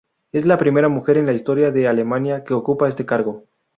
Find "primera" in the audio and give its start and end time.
0.57-0.89